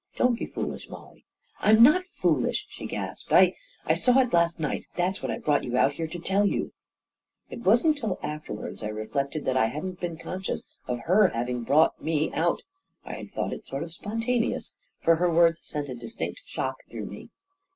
Don't 0.15 0.39
be 0.39 0.47
foolish, 0.47 0.89
Mollie 0.89 1.25
1" 1.59 1.73
11 1.75 1.77
Fm 1.79 1.83
not 1.85 2.05
foolish!" 2.19 2.65
she 2.69 2.87
gasped." 2.87 3.31
I— 3.31 3.53
I 3.85 3.93
saw 3.93 4.17
it 4.17 4.33
last 4.33 4.59
night 4.59 4.87
I 4.95 4.97
That's 4.97 5.21
what 5.21 5.29
I 5.29 5.37
brought 5.37 5.63
you 5.63 5.77
out 5.77 5.93
here 5.93 6.07
to 6.07 6.17
tell 6.17 6.43
you 6.43 6.73
I" 7.51 7.53
It 7.53 7.59
wasn't 7.59 7.99
till 7.99 8.17
afterwards 8.23 8.81
I 8.81 8.87
reflected 8.87 9.45
that 9.45 9.57
I 9.57 9.67
hadn't 9.67 9.99
been 9.99 10.17
conscious 10.17 10.63
of 10.87 11.01
her 11.01 11.27
having 11.27 11.61
brought 11.61 12.01
me 12.01 12.33
out— 12.33 12.63
I 13.05 13.13
had 13.13 13.29
thought 13.31 13.53
it 13.53 13.67
sort 13.67 13.83
of 13.83 13.93
spontaneous— 13.93 14.75
for 15.03 15.17
her 15.17 15.31
words 15.31 15.61
sent 15.65 15.87
a 15.87 15.93
distinct 15.93 16.41
shock 16.45 16.77
through 16.89 17.05
me. 17.05 17.29